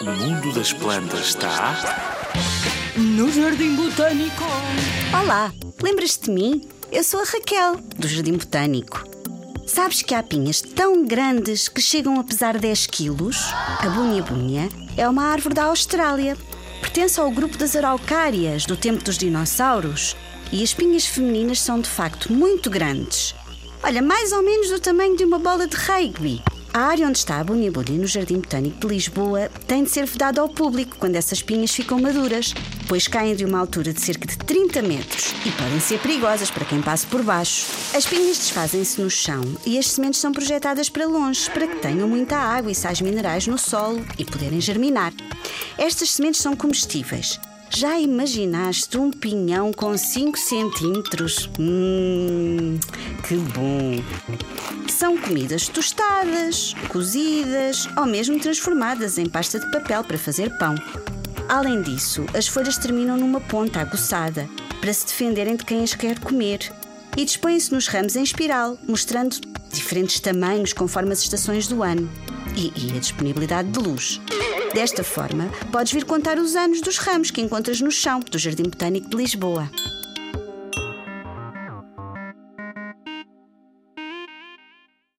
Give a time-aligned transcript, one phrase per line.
[0.00, 1.76] O mundo das plantas está.
[2.96, 4.42] No Jardim Botânico.
[5.22, 6.68] Olá, lembras-te de mim?
[6.90, 9.04] Eu sou a Raquel, do Jardim Botânico.
[9.68, 13.36] Sabes que há pinhas tão grandes que chegam a pesar 10 quilos?
[13.78, 16.36] A bunha-bunha é uma árvore da Austrália.
[16.80, 20.16] Pertence ao grupo das araucárias, do tempo dos dinossauros.
[20.50, 23.32] E as pinhas femininas são de facto muito grandes.
[23.82, 26.42] Olha, mais ou menos do tamanho de uma bola de rugby.
[26.72, 30.40] A área onde está a Bunha, no Jardim Botânico de Lisboa, tem de ser vedada
[30.40, 32.54] ao público quando essas pinhas ficam maduras,
[32.86, 36.64] pois caem de uma altura de cerca de 30 metros e podem ser perigosas para
[36.66, 37.66] quem passe por baixo.
[37.92, 42.06] As pinhas desfazem-se no chão e as sementes são projetadas para longe para que tenham
[42.06, 45.12] muita água e sais minerais no solo e poderem germinar.
[45.76, 47.40] Estas sementes são comestíveis.
[47.72, 51.48] Já imaginaste um pinhão com 5 centímetros?
[51.58, 52.80] Hum,
[53.26, 54.02] que bom!
[54.88, 60.74] São comidas tostadas, cozidas ou mesmo transformadas em pasta de papel para fazer pão.
[61.48, 64.48] Além disso, as folhas terminam numa ponta aguçada
[64.80, 66.72] para se defenderem de quem as quer comer
[67.16, 69.36] e dispõem-se nos ramos em espiral, mostrando
[69.72, 72.10] diferentes tamanhos conforme as estações do ano
[72.56, 74.20] e, e a disponibilidade de luz.
[74.72, 78.64] Desta forma, podes vir contar os anos dos ramos que encontras no chão do Jardim
[78.64, 79.68] Botânico de Lisboa.